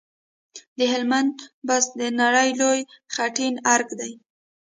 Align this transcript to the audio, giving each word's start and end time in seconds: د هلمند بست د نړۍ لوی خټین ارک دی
د 0.77 0.79
هلمند 0.93 1.35
بست 1.67 1.89
د 2.01 2.01
نړۍ 2.21 2.49
لوی 2.61 2.79
خټین 3.13 3.55
ارک 3.73 3.89
دی 3.99 4.11